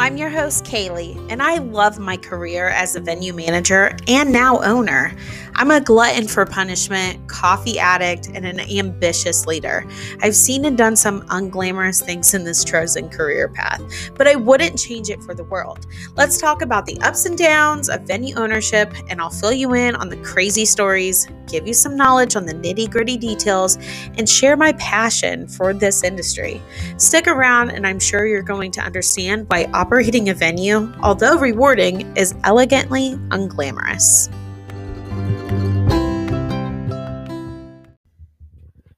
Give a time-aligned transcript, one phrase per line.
[0.00, 4.58] I'm your host, Kaylee, and I love my career as a venue manager and now
[4.62, 5.14] owner.
[5.56, 9.84] I'm a glutton for punishment, coffee addict, and an ambitious leader.
[10.22, 13.82] I've seen and done some unglamorous things in this chosen career path,
[14.14, 15.86] but I wouldn't change it for the world.
[16.16, 19.94] Let's talk about the ups and downs of venue ownership, and I'll fill you in
[19.96, 23.76] on the crazy stories, give you some knowledge on the nitty gritty details,
[24.16, 26.62] and share my passion for this industry.
[26.96, 32.16] Stick around, and I'm sure you're going to understand why operating a venue, although rewarding,
[32.16, 34.32] is elegantly unglamorous.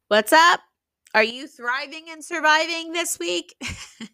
[0.06, 0.60] What's up?
[1.12, 3.56] Are you thriving and surviving this week?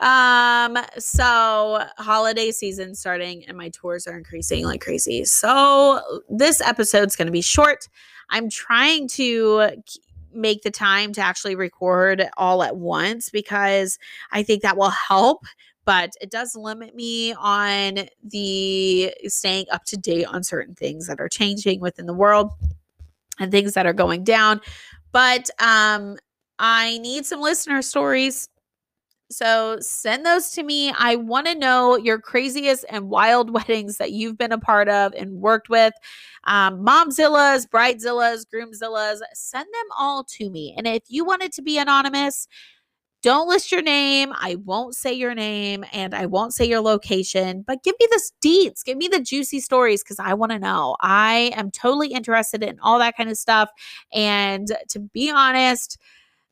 [0.00, 7.14] um so holiday season starting and my tours are increasing like crazy so this episode's
[7.14, 7.88] going to be short
[8.30, 9.70] i'm trying to
[10.34, 13.98] make the time to actually record all at once because
[14.32, 15.44] I think that will help.
[15.84, 21.20] But it does limit me on the staying up to date on certain things that
[21.20, 22.52] are changing within the world
[23.38, 24.60] and things that are going down.
[25.12, 26.16] But um,
[26.58, 28.48] I need some listener stories
[29.34, 30.92] so send those to me.
[30.96, 35.12] I want to know your craziest and wild weddings that you've been a part of
[35.14, 35.94] and worked with.
[36.44, 40.74] Um, momzillas, bridezillas, groomzillas, send them all to me.
[40.76, 42.46] And if you want it to be anonymous,
[43.24, 44.34] don't list your name.
[44.34, 48.20] I won't say your name and I won't say your location, but give me the
[48.44, 48.84] deets.
[48.84, 50.94] Give me the juicy stories because I want to know.
[51.00, 53.70] I am totally interested in all that kind of stuff.
[54.12, 55.96] And to be honest,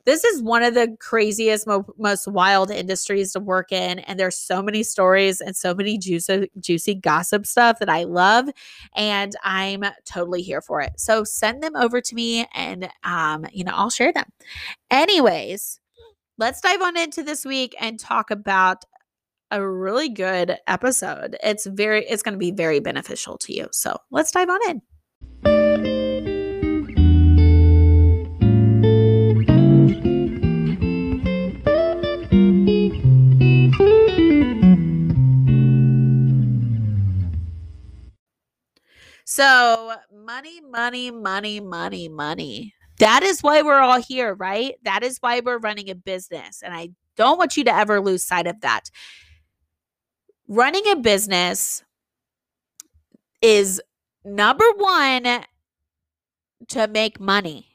[0.05, 3.99] this is one of the craziest, mo- most wild industries to work in.
[3.99, 8.49] And there's so many stories and so many juicy, juicy gossip stuff that I love.
[8.95, 10.93] And I'm totally here for it.
[10.97, 14.29] So send them over to me and, um, you know, I'll share them.
[14.91, 15.79] Anyways,
[16.37, 18.83] let's dive on into this week and talk about
[19.51, 21.37] a really good episode.
[21.43, 23.67] It's very, it's going to be very beneficial to you.
[23.71, 24.81] So let's dive on in.
[39.25, 42.73] So, money, money, money, money, money.
[42.99, 44.75] That is why we're all here, right?
[44.83, 46.61] That is why we're running a business.
[46.61, 48.91] And I don't want you to ever lose sight of that.
[50.47, 51.83] Running a business
[53.41, 53.81] is
[54.25, 55.45] number one
[56.69, 57.67] to make money.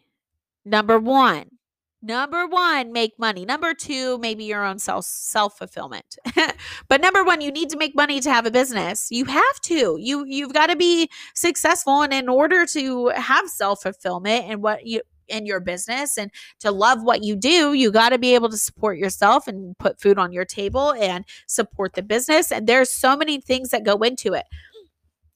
[0.65, 1.58] Number one.
[2.01, 3.45] Number one, make money.
[3.45, 6.17] Number two, maybe your own self self fulfillment.
[6.89, 9.09] but number one, you need to make money to have a business.
[9.11, 9.97] You have to.
[10.01, 14.87] You you've got to be successful, and in order to have self fulfillment and what
[14.87, 18.49] you in your business and to love what you do, you got to be able
[18.49, 22.51] to support yourself and put food on your table and support the business.
[22.51, 24.47] And there's so many things that go into it.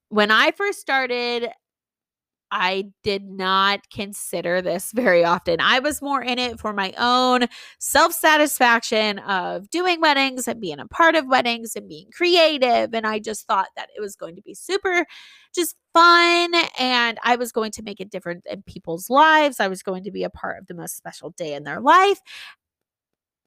[0.09, 1.51] When I first started
[2.55, 5.59] I did not consider this very often.
[5.59, 7.47] I was more in it for my own
[7.81, 12.93] self satisfaction of doing weddings and being a part of weddings and being creative.
[12.93, 15.07] And I just thought that it was going to be super
[15.55, 19.59] just fun and I was going to make a difference in people's lives.
[19.59, 22.21] I was going to be a part of the most special day in their life.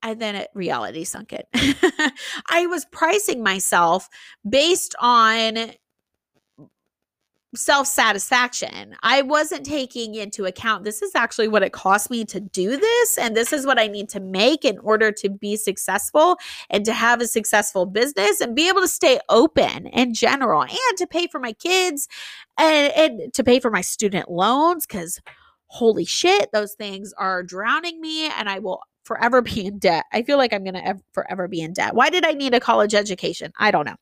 [0.02, 1.44] And then it, reality sunk in.
[2.50, 4.10] I was pricing myself
[4.48, 5.74] based on
[7.56, 8.96] self satisfaction.
[9.02, 13.18] I wasn't taking into account this is actually what it cost me to do this,
[13.18, 16.38] and this is what I need to make in order to be successful
[16.70, 20.98] and to have a successful business and be able to stay open in general and
[20.98, 22.08] to pay for my kids
[22.58, 25.22] and, and to pay for my student loans because
[25.68, 30.06] holy shit, those things are drowning me and I will forever be in debt.
[30.12, 31.96] I feel like I'm going to forever be in debt.
[31.96, 33.52] Why did I need a college education?
[33.58, 33.96] I don't know.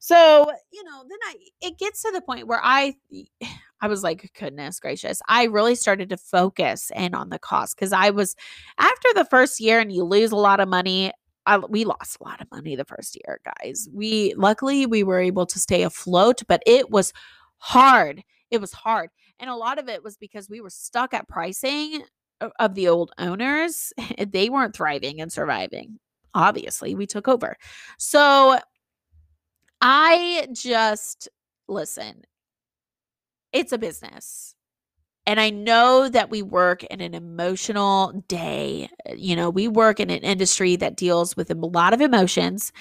[0.00, 2.94] So, you know, then I it gets to the point where I
[3.80, 5.20] I was like, goodness gracious.
[5.28, 8.34] I really started to focus in on the cost because I was
[8.78, 11.12] after the first year and you lose a lot of money.
[11.46, 13.86] I, we lost a lot of money the first year, guys.
[13.92, 17.12] We luckily we were able to stay afloat, but it was
[17.58, 18.22] hard.
[18.50, 19.10] It was hard.
[19.38, 22.04] And a lot of it was because we were stuck at pricing
[22.58, 23.92] of the old owners.
[24.26, 25.98] They weren't thriving and surviving.
[26.34, 27.56] Obviously, we took over.
[27.98, 28.58] So
[29.84, 31.28] I just
[31.68, 32.24] listen,
[33.52, 34.54] it's a business.
[35.26, 38.90] And I know that we work in an emotional day.
[39.06, 42.72] Eh, you know, we work in an industry that deals with a lot of emotions.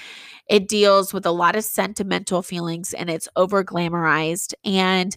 [0.49, 4.53] It deals with a lot of sentimental feelings and it's over glamorized.
[4.65, 5.15] And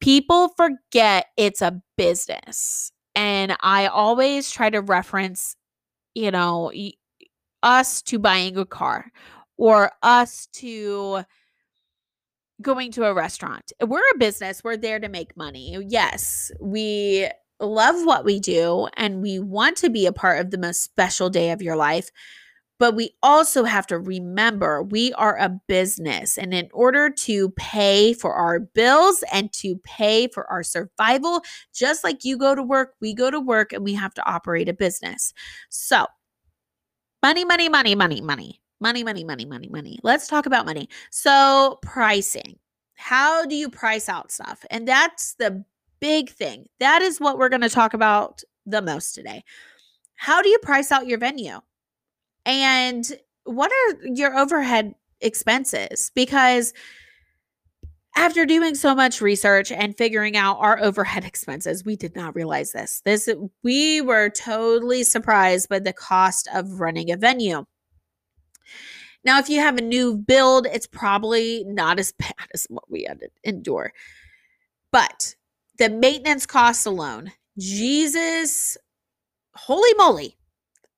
[0.00, 2.92] people forget it's a business.
[3.16, 5.56] And I always try to reference,
[6.14, 6.72] you know,
[7.62, 9.06] us to buying a car
[9.62, 11.22] or us to
[12.60, 13.72] going to a restaurant.
[13.80, 15.78] We're a business, we're there to make money.
[15.86, 17.28] Yes, we
[17.60, 21.30] love what we do and we want to be a part of the most special
[21.30, 22.10] day of your life.
[22.80, 26.38] But we also have to remember we are a business.
[26.38, 31.40] And in order to pay for our bills and to pay for our survival,
[31.72, 34.68] just like you go to work, we go to work and we have to operate
[34.68, 35.32] a business.
[35.68, 36.06] So,
[37.22, 38.61] money, money, money, money, money.
[38.82, 39.98] Money, money, money, money, money.
[40.02, 40.88] Let's talk about money.
[41.10, 42.58] So, pricing.
[42.96, 44.64] How do you price out stuff?
[44.72, 45.64] And that's the
[46.00, 46.66] big thing.
[46.80, 49.44] That is what we're going to talk about the most today.
[50.16, 51.60] How do you price out your venue?
[52.44, 53.06] And
[53.44, 56.10] what are your overhead expenses?
[56.16, 56.74] Because
[58.16, 62.72] after doing so much research and figuring out our overhead expenses, we did not realize
[62.72, 63.00] this.
[63.04, 63.28] This
[63.62, 67.64] we were totally surprised by the cost of running a venue.
[69.24, 73.04] Now, if you have a new build, it's probably not as bad as what we
[73.04, 73.92] had to endure.
[74.90, 75.34] But
[75.78, 78.76] the maintenance costs alone, Jesus,
[79.54, 80.36] holy moly,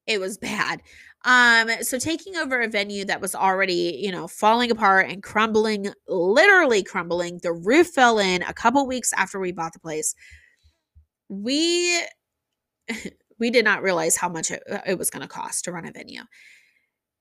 [0.07, 0.83] it was bad.
[1.25, 5.89] Um, so taking over a venue that was already, you know, falling apart and crumbling,
[6.07, 10.15] literally crumbling, the roof fell in a couple weeks after we bought the place.
[11.31, 12.03] We
[13.39, 15.93] we did not realize how much it, it was going to cost to run a
[15.93, 16.23] venue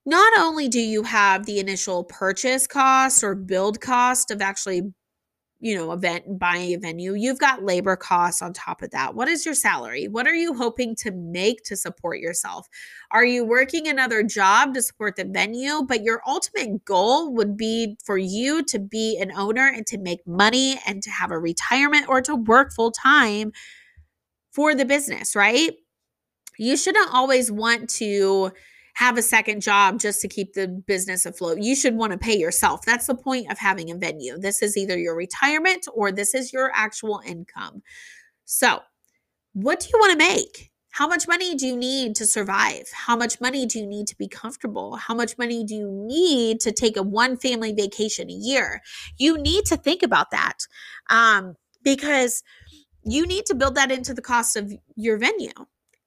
[0.06, 4.82] not only do you have the initial purchase cost or build cost of actually
[5.60, 9.14] you know event buying a venue you've got labor costs on top of that.
[9.14, 10.08] What is your salary?
[10.08, 12.68] What are you hoping to make to support yourself?
[13.10, 15.82] Are you working another job to support the venue?
[15.82, 20.26] But your ultimate goal would be for you to be an owner and to make
[20.26, 23.52] money and to have a retirement or to work full time
[24.52, 25.72] for the business right?
[26.58, 28.52] You shouldn't always want to
[28.94, 31.58] have a second job just to keep the business afloat.
[31.60, 32.84] You should want to pay yourself.
[32.84, 34.38] That's the point of having a venue.
[34.38, 37.82] This is either your retirement or this is your actual income.
[38.44, 38.80] So,
[39.52, 40.70] what do you want to make?
[40.90, 42.84] How much money do you need to survive?
[42.92, 44.94] How much money do you need to be comfortable?
[44.94, 48.80] How much money do you need to take a one family vacation a year?
[49.18, 50.58] You need to think about that
[51.10, 52.44] um, because
[53.04, 55.50] you need to build that into the cost of your venue.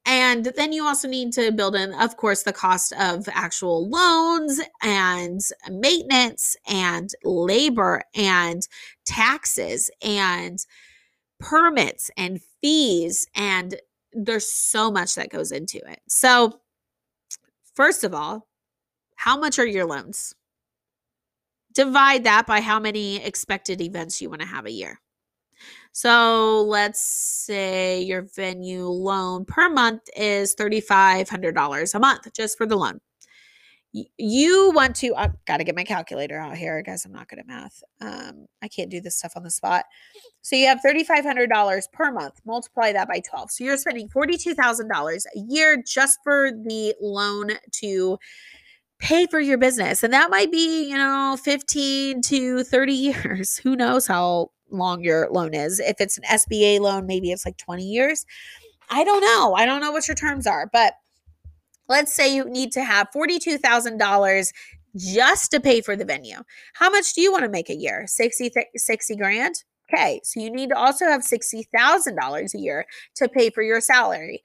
[0.08, 4.62] And then you also need to build in, of course, the cost of actual loans
[4.82, 8.66] and maintenance and labor and
[9.06, 10.66] taxes and
[11.42, 13.28] permits and fees.
[13.36, 13.76] And
[14.14, 16.00] there's so much that goes into it.
[16.08, 16.62] So,
[17.76, 18.48] first of all,
[19.18, 20.34] how much are your loans?
[21.74, 25.02] Divide that by how many expected events you want to have a year.
[25.92, 32.76] So let's say your venue loan per month is $3,500 a month just for the
[32.76, 33.00] loan.
[33.94, 36.82] You want to, I've got to get my calculator out here.
[36.84, 37.82] Guys, I'm not good at math.
[38.02, 39.86] Um, I can't do this stuff on the spot.
[40.42, 42.40] So you have $3,500 per month.
[42.46, 43.52] Multiply that by 12.
[43.52, 48.20] So you're spending $42,000 a year just for the loan to
[49.00, 50.04] pay for your business.
[50.04, 53.58] And that might be, you know, 15 to 30 years.
[53.58, 55.80] Who knows how long your loan is.
[55.80, 58.26] If it's an SBA loan, maybe it's like 20 years.
[58.90, 59.54] I don't know.
[59.56, 60.94] I don't know what your terms are, but
[61.90, 64.52] let's say you need to have $42,000
[64.96, 66.38] just to pay for the venue.
[66.74, 68.06] How much do you want to make a year?
[68.08, 69.64] 60 60 grand?
[69.94, 74.44] Okay, so you need to also have $60,000 a year to pay for your salary.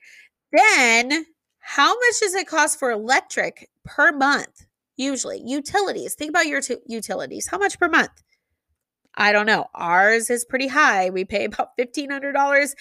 [0.52, 1.26] Then,
[1.58, 4.66] how much does it cost for electric per month?
[4.97, 6.14] Usually, utilities.
[6.14, 7.49] Think about your t- utilities.
[7.49, 8.23] How much per month?
[9.14, 9.66] I don't know.
[9.75, 11.11] Ours is pretty high.
[11.11, 12.75] We pay about $1,500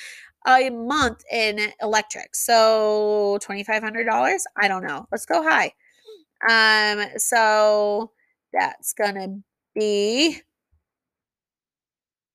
[0.48, 2.36] a month in electric.
[2.36, 4.40] So $2,500?
[4.58, 5.08] I don't know.
[5.12, 5.74] Let's go high.
[6.50, 8.12] Um, so
[8.54, 9.44] that's going to
[9.76, 10.42] be,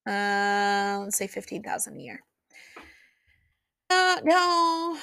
[0.09, 2.21] uh, let's say 15,000 a year.
[3.91, 4.99] Uh, no,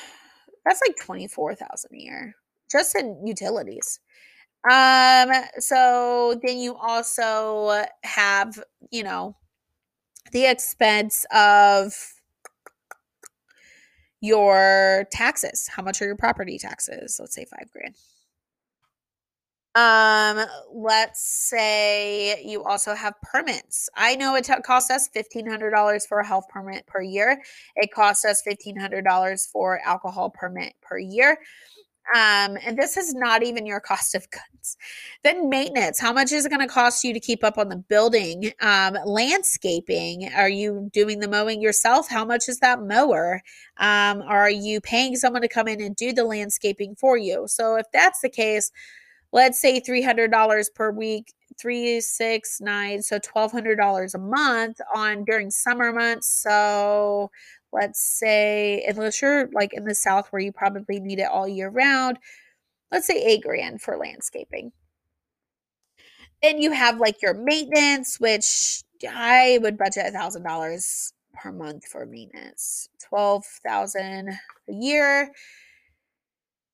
[0.66, 2.36] that's like 24,000 a year
[2.72, 4.00] just in utilities.
[4.70, 9.36] Um, so then you also have, you know,
[10.32, 12.14] the expense of
[14.22, 15.68] your taxes.
[15.68, 17.18] How much are your property taxes?
[17.20, 17.96] Let's say five grand.
[19.76, 23.90] Um, let's say you also have permits.
[23.96, 27.42] I know it t- costs us $1,500 for a health permit per year.
[27.76, 31.40] It costs us $1,500 for alcohol permit per year.
[32.14, 34.78] Um, and this is not even your cost of goods.
[35.24, 36.00] Then maintenance.
[36.00, 38.52] How much is it going to cost you to keep up on the building?
[38.62, 40.30] Um, landscaping.
[40.36, 42.10] Are you doing the mowing yourself?
[42.10, 43.42] How much is that mower?
[43.78, 47.46] Um, are you paying someone to come in and do the landscaping for you?
[47.48, 48.72] So if that's the case,
[49.32, 55.94] let's say $300 per week three six nine so $1200 a month on during summer
[55.94, 57.30] months so
[57.74, 61.70] let's say unless you're like in the south where you probably need it all year
[61.70, 62.18] round
[62.94, 64.72] let's say eight grand for landscaping.
[66.44, 71.86] Then you have like your maintenance which i would budget a thousand dollars per month
[71.86, 75.32] for maintenance 12000 a year.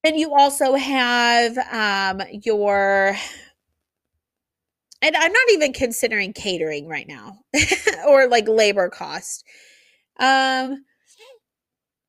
[0.04, 3.16] Then you also have um, your
[5.02, 7.40] and i'm not even considering catering right now
[8.08, 9.46] or like labor cost.
[10.20, 10.84] Um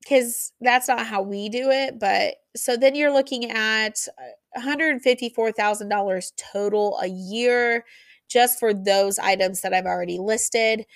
[0.00, 1.99] because that's not how we do it.
[1.99, 4.07] But so then you're looking at
[4.57, 7.85] $154,000 total a year
[8.28, 10.87] just for those items that I've already listed.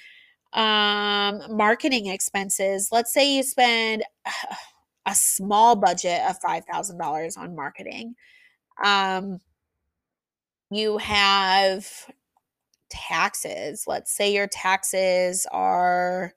[0.53, 2.89] Um, marketing expenses.
[2.93, 4.05] Let's say you spend
[5.07, 8.15] a small budget of $5,000 on marketing.
[8.83, 9.39] Um,
[10.71, 11.87] you have
[12.89, 13.85] taxes.
[13.87, 16.33] Let's say your taxes are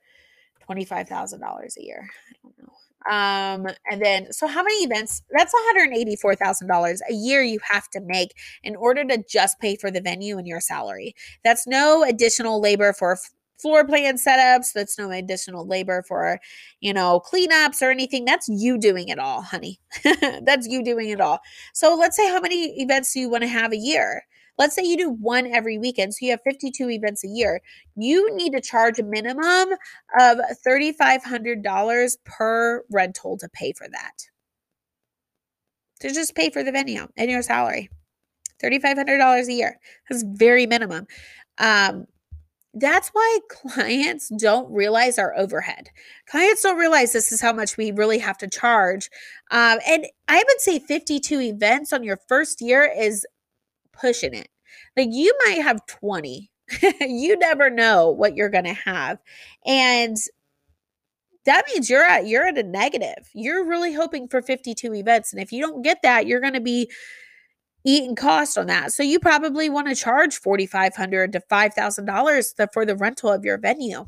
[0.68, 2.08] $25,000 a year.
[3.08, 5.22] Um, and then, so how many events?
[5.30, 10.00] That's $184,000 a year you have to make in order to just pay for the
[10.00, 11.14] venue and your salary.
[11.44, 13.16] That's no additional labor for
[13.58, 14.72] floor plan setups.
[14.72, 16.38] That's no additional labor for,
[16.80, 18.24] you know, cleanups or anything.
[18.24, 19.80] That's you doing it all, honey.
[20.42, 21.40] That's you doing it all.
[21.74, 24.22] So let's say how many events do you want to have a year?
[24.58, 27.60] Let's say you do one every weekend, so you have 52 events a year.
[27.96, 29.76] You need to charge a minimum
[30.18, 34.24] of $3,500 per rental to pay for that.
[36.00, 37.88] To just pay for the venue and your salary.
[38.62, 39.78] $3,500 a year.
[40.10, 41.06] That's very minimum.
[41.58, 42.06] Um,
[42.74, 45.88] that's why clients don't realize our overhead.
[46.28, 49.10] Clients don't realize this is how much we really have to charge.
[49.50, 53.26] Um, and I would say 52 events on your first year is
[54.00, 54.48] pushing it.
[54.96, 56.50] Like you might have 20.
[57.00, 59.18] you never know what you're going to have.
[59.66, 60.16] And
[61.44, 63.30] that means you're at you're at a negative.
[63.34, 66.60] You're really hoping for 52 events and if you don't get that, you're going to
[66.60, 66.90] be
[67.84, 68.92] eating cost on that.
[68.92, 74.06] So you probably want to charge 4500 to $5000 for the rental of your venue.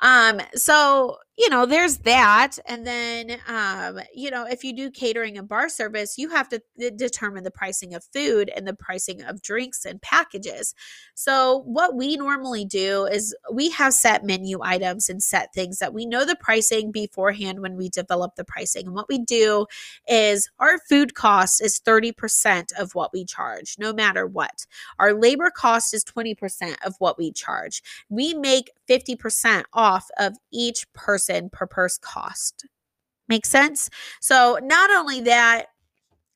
[0.00, 2.58] Um, so you know, there's that.
[2.66, 6.62] And then, um, you know, if you do catering and bar service, you have to
[6.96, 10.74] determine the pricing of food and the pricing of drinks and packages.
[11.14, 15.92] So, what we normally do is we have set menu items and set things that
[15.92, 18.86] we know the pricing beforehand when we develop the pricing.
[18.86, 19.66] And what we do
[20.06, 24.66] is our food cost is 30% of what we charge, no matter what.
[25.00, 27.82] Our labor cost is 20% of what we charge.
[28.08, 32.66] We make 50% off of each person person per purse cost.
[33.28, 33.90] Make sense?
[34.20, 35.66] So, not only that,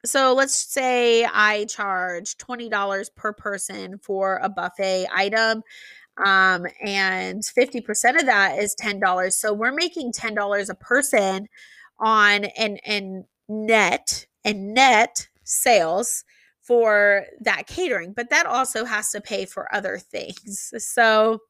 [0.04, 5.62] so let's say I charge $20 per person for a buffet item
[6.24, 11.48] um, and 50% of that is $10 so we're making $10 a person
[11.98, 16.22] on and and net and net sales
[16.62, 21.40] for that catering but that also has to pay for other things so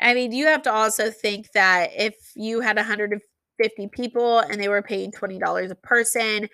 [0.00, 4.68] I mean, you have to also think that if you had 150 people and they
[4.68, 6.48] were paying $20 a person,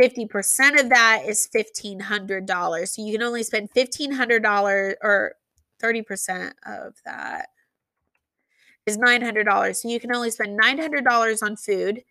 [0.00, 2.88] 50% of that is $1,500.
[2.88, 5.34] So you can only spend $1,500 or
[5.82, 7.48] 30% of that
[8.86, 9.76] is $900.
[9.76, 12.02] So you can only spend $900 on food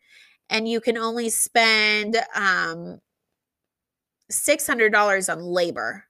[0.50, 3.00] and you can only spend um,
[4.32, 6.06] $600 on labor.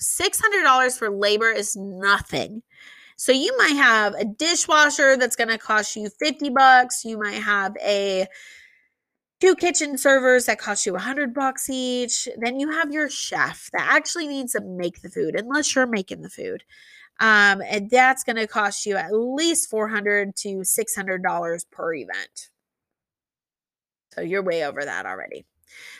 [0.00, 2.62] $600 for labor is nothing.
[3.16, 7.04] So you might have a dishwasher that's going to cost you 50 bucks.
[7.04, 8.26] You might have a
[9.40, 12.28] two kitchen servers that cost you 100 bucks each.
[12.38, 16.22] Then you have your chef that actually needs to make the food unless you're making
[16.22, 16.62] the food.
[17.18, 22.50] Um, and that's going to cost you at least 400 to $600 per event.
[24.12, 25.46] So you're way over that already.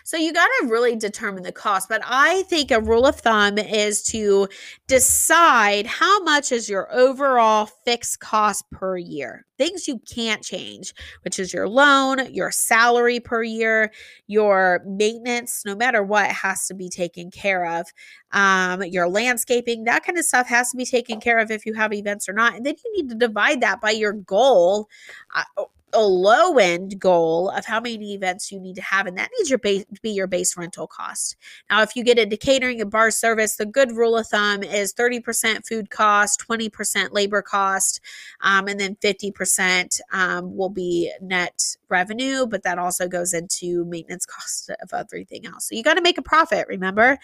[0.05, 1.89] So you got to really determine the cost.
[1.89, 4.49] But I think a rule of thumb is to
[4.87, 9.45] decide how much is your overall fixed cost per year.
[9.59, 10.93] Things you can't change,
[11.23, 13.91] which is your loan, your salary per year,
[14.27, 17.87] your maintenance, no matter what, has to be taken care of.
[18.33, 21.73] Um, your landscaping, that kind of stuff has to be taken care of if you
[21.73, 22.55] have events or not.
[22.55, 24.89] And then you need to divide that by your goal.
[25.35, 25.65] Uh,
[25.97, 29.49] a low end goal of how many events you need to have, and that needs
[29.51, 31.37] your base be your base rental cost.
[31.71, 34.93] Now, if you get into catering and bar service, the good rule of thumb is
[34.93, 38.01] 30% food cost, 20% labor cost,
[38.43, 44.27] um, and then 50% um, will be net revenue, but that also goes into maintenance
[44.37, 45.69] cost of everything else.
[45.69, 47.19] So you got to make a profit, remember?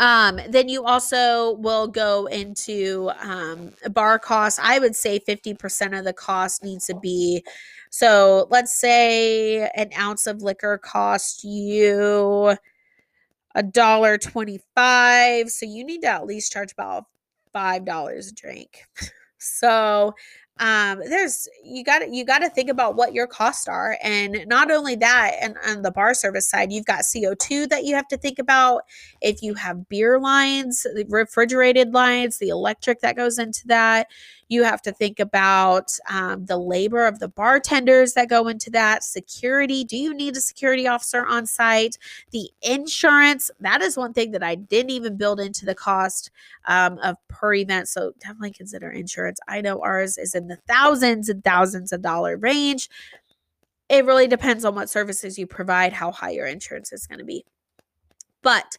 [0.00, 4.58] Um, then you also will go into um, bar costs.
[4.60, 7.44] I would say 50% of the cost needs to be.
[7.90, 12.56] So let's say an ounce of liquor costs you
[13.54, 15.50] a dollar 25.
[15.50, 17.04] So you need to at least charge about
[17.54, 18.84] $5 a drink.
[19.38, 20.14] so
[20.60, 24.70] um, there's you got you got to think about what your costs are and not
[24.70, 28.18] only that and on the bar service side you've got co2 that you have to
[28.18, 28.82] think about.
[29.22, 34.08] If you have beer lines refrigerated lines the electric that goes into that
[34.50, 39.04] you have to think about um, the labor of the bartenders that go into that,
[39.04, 39.84] security.
[39.84, 41.96] Do you need a security officer on site?
[42.32, 43.52] The insurance.
[43.60, 46.32] That is one thing that I didn't even build into the cost
[46.66, 47.88] um, of per event.
[47.88, 49.38] So definitely consider insurance.
[49.46, 52.90] I know ours is in the thousands and thousands of dollar range.
[53.88, 57.24] It really depends on what services you provide, how high your insurance is going to
[57.24, 57.44] be.
[58.42, 58.78] But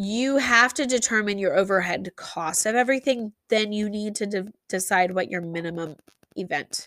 [0.00, 3.32] you have to determine your overhead cost of everything.
[3.48, 5.96] Then you need to de- decide what your minimum
[6.36, 6.86] event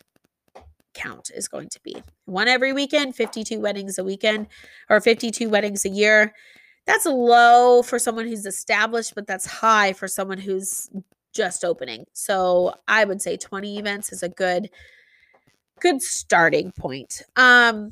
[0.93, 2.01] count is going to be.
[2.23, 4.47] One every weekend, 52 weddings a weekend,
[4.89, 6.33] or 52 weddings a year.
[6.85, 10.89] That's low for someone who's established, but that's high for someone who's
[11.33, 12.05] just opening.
[12.13, 14.69] So I would say 20 events is a good
[15.81, 17.23] good starting point.
[17.35, 17.91] Um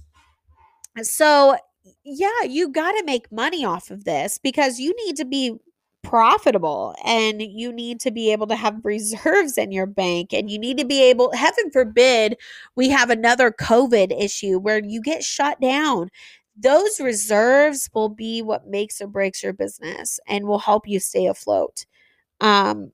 [1.02, 1.58] so
[2.04, 5.56] yeah, you got to make money off of this because you need to be
[6.04, 10.58] profitable and you need to be able to have reserves in your bank and you
[10.58, 12.38] need to be able heaven forbid
[12.76, 16.10] we have another covid issue where you get shut down.
[16.58, 21.28] Those reserves will be what makes or breaks your business and will help you stay
[21.28, 21.86] afloat.
[22.42, 22.92] Um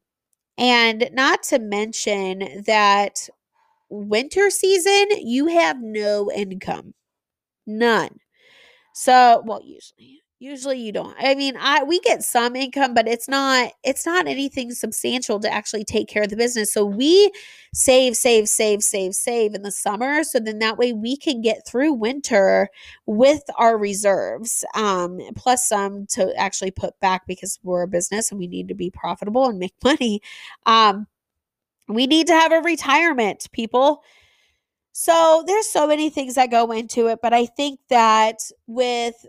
[0.58, 3.30] and not to mention that
[3.90, 6.94] winter season you have no income.
[7.68, 8.20] None
[8.98, 11.14] so, well, usually, usually you don't.
[11.20, 15.52] I mean, I we get some income, but it's not it's not anything substantial to
[15.52, 16.72] actually take care of the business.
[16.72, 17.30] So we
[17.74, 21.68] save, save, save, save, save in the summer, so then that way we can get
[21.68, 22.70] through winter
[23.06, 28.40] with our reserves, um, plus some to actually put back because we're a business and
[28.40, 30.22] we need to be profitable and make money.
[30.66, 31.08] Um,
[31.90, 34.04] we need to have a retirement, people.
[34.98, 39.26] So there's so many things that go into it, but I think that with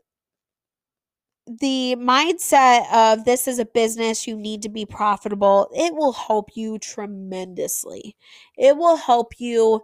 [1.48, 6.50] the mindset of this is a business, you need to be profitable, it will help
[6.54, 8.16] you tremendously.
[8.56, 9.80] It will help you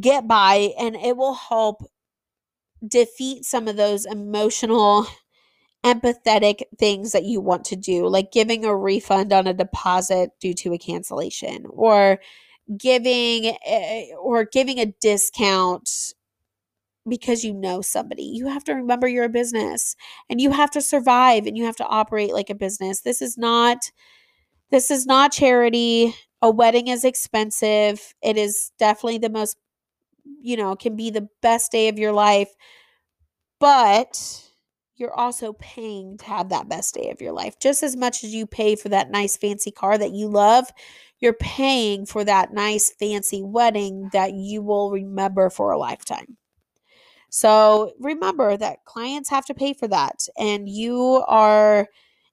[0.00, 1.82] get by and it will help
[2.86, 5.06] defeat some of those emotional
[5.84, 10.54] empathetic things that you want to do, like giving a refund on a deposit due
[10.54, 12.20] to a cancellation or
[12.78, 15.88] giving eh, eh, or giving a discount
[17.08, 18.24] because you know somebody.
[18.24, 19.96] You have to remember you're a business
[20.30, 23.00] and you have to survive and you have to operate like a business.
[23.00, 23.90] This is not
[24.70, 26.14] this is not charity.
[26.42, 28.14] A wedding is expensive.
[28.22, 29.56] It is definitely the most
[30.42, 32.50] you know, can be the best day of your life.
[33.60, 34.50] But
[34.96, 37.58] you're also paying to have that best day of your life.
[37.58, 40.66] Just as much as you pay for that nice fancy car that you love,
[41.22, 46.36] you're paying for that nice fancy wedding that you will remember for a lifetime.
[47.30, 51.88] So remember that clients have to pay for that, and you are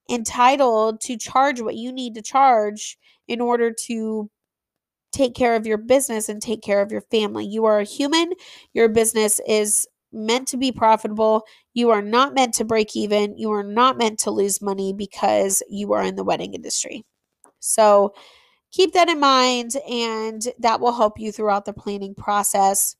[0.09, 2.97] entitled to charge what you need to charge
[3.27, 4.29] in order to
[5.11, 7.45] take care of your business and take care of your family.
[7.45, 8.31] You are a human,
[8.73, 11.43] your business is meant to be profitable.
[11.73, 13.37] You are not meant to break even.
[13.37, 17.05] You are not meant to lose money because you are in the wedding industry.
[17.59, 18.13] So,
[18.71, 22.95] keep that in mind and that will help you throughout the planning process.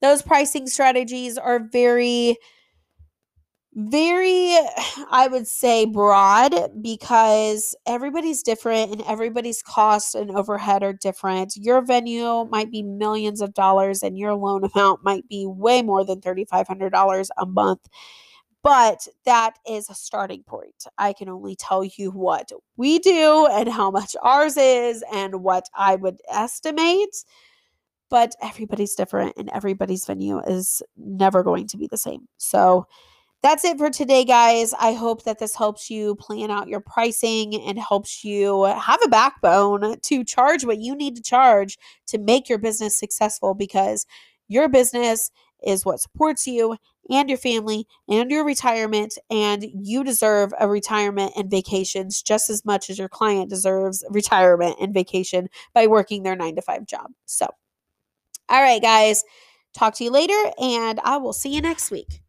[0.00, 2.36] Those pricing strategies are very
[3.76, 4.56] very
[5.10, 11.84] i would say broad because everybody's different and everybody's cost and overhead are different your
[11.84, 16.20] venue might be millions of dollars and your loan amount might be way more than
[16.20, 17.88] $3500 a month
[18.64, 20.86] but that is a starting point.
[20.96, 25.68] I can only tell you what we do and how much ours is and what
[25.76, 27.14] I would estimate.
[28.08, 32.26] But everybody's different and everybody's venue is never going to be the same.
[32.38, 32.86] So
[33.42, 34.72] that's it for today, guys.
[34.80, 39.08] I hope that this helps you plan out your pricing and helps you have a
[39.08, 44.06] backbone to charge what you need to charge to make your business successful because
[44.48, 45.30] your business
[45.66, 46.76] is what supports you
[47.10, 49.18] and your family and your retirement.
[49.30, 54.76] And you deserve a retirement and vacations just as much as your client deserves retirement
[54.80, 57.10] and vacation by working their nine to five job.
[57.26, 57.46] So,
[58.48, 59.24] all right, guys,
[59.74, 62.20] talk to you later, and I will see you next week.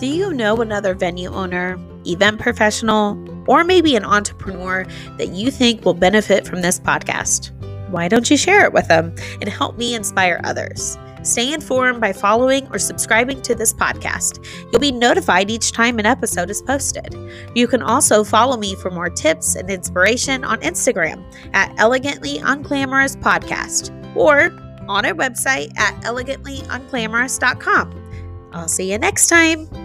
[0.00, 3.14] Do you know another venue owner, event professional,
[3.46, 4.86] or maybe an entrepreneur
[5.18, 7.50] that you think will benefit from this podcast?
[7.90, 10.98] Why don't you share it with them and help me inspire others?
[11.22, 14.44] Stay informed by following or subscribing to this podcast.
[14.70, 17.16] You'll be notified each time an episode is posted.
[17.54, 23.16] You can also follow me for more tips and inspiration on Instagram at Elegantly Unglamorous
[23.16, 24.50] Podcast or
[24.86, 28.50] on our website at elegantlyunglamorous.com.
[28.52, 29.83] I'll see you next time.